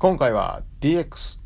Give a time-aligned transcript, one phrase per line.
[0.00, 1.40] 今回は DX、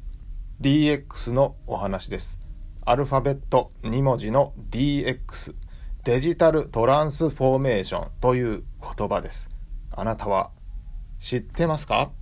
[0.60, 2.38] DX のお話です。
[2.82, 5.56] アルファベット2文字の DX、
[6.04, 8.62] デジタルトランスフォーメーションという
[8.96, 9.48] 言葉です。
[9.90, 10.52] あなたは
[11.18, 12.12] 知ってますか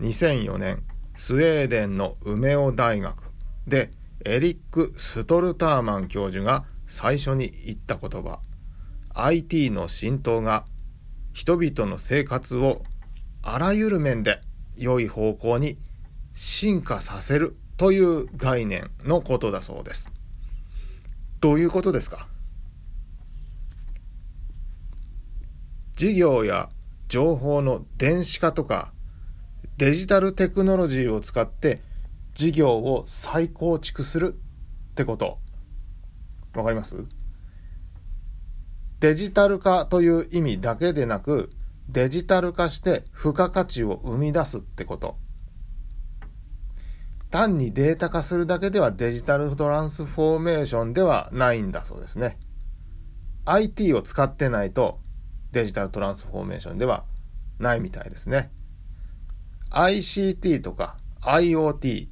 [0.00, 0.84] ?2004 年、
[1.14, 3.32] スウェーデンの梅尾大学
[3.66, 3.90] で
[4.26, 8.40] エリック・ストルターマン教授が最初に言った言葉、
[9.14, 10.66] IT の浸透が
[11.32, 12.82] 人々の生活を
[13.46, 14.40] あらゆる面で
[14.74, 15.76] 良い方向に
[16.32, 20.10] 進化させるという概念のことだそうです。
[21.40, 22.26] どういうことですか？
[25.94, 26.70] 事業や
[27.08, 28.94] 情報の電子化とか
[29.76, 31.82] デジタルテクノロジーを使って
[32.32, 34.34] 事業を再構築する
[34.90, 35.38] ってこと。
[36.54, 36.96] わかります？
[39.00, 41.52] デジタル化という意味だけでなく
[41.88, 45.16] デジタル化して付加価値を生み出すってこと。
[47.30, 52.38] 単にデータ化するだけではデジタルトランスフォーメーションではないんだそうですね。
[53.44, 55.00] IT を使ってないと
[55.52, 57.04] デジタルトランスフォーメーションでは
[57.58, 58.50] ないみたいですね。
[59.70, 62.08] ICT とか IoT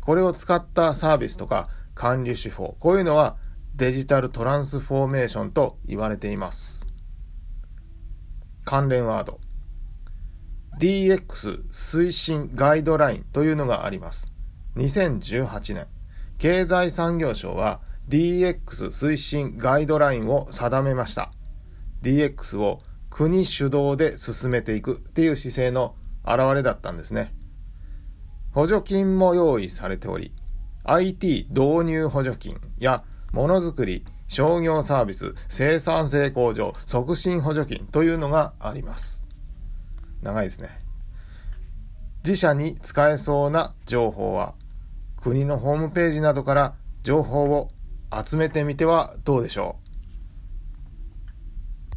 [0.00, 3.36] これを使ったサービスとか管理手法こういうのは
[3.76, 6.83] デジタルトランスフォーメーションと言われています。
[8.64, 9.40] 関連ワード。
[10.80, 14.32] DX 推進ガイドラインというのがあります。
[14.76, 15.86] 2018年
[16.38, 21.30] 経済産業省は DX 推進ガイドラインを定めました。
[22.02, 27.32] DX を国主導で進めていくっていう姿勢の表れだったんですね。
[28.52, 30.32] 補助金も用意されており
[30.84, 34.04] IT 導入補助金やものづくり
[34.34, 39.24] 商業サービス生産性向上促進補助金というのがあります。
[40.22, 40.70] 長いですね。
[42.24, 44.54] 自社に使えそうな情報は
[45.22, 46.74] 国のホームページなどから
[47.04, 47.70] 情報を
[48.26, 49.83] 集めてみてはどうでしょう。